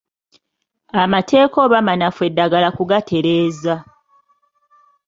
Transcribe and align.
Amateeka 1.01 1.55
oba 1.65 1.79
manafu 1.87 2.21
eddagala 2.29 2.69
kugatereeza. 2.77 3.75